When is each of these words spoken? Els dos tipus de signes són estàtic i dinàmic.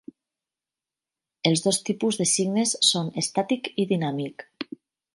Els 1.51 1.61
dos 1.67 1.79
tipus 1.91 2.19
de 2.23 2.29
signes 2.33 2.75
són 2.91 3.15
estàtic 3.25 3.73
i 3.85 3.89
dinàmic. 3.95 4.49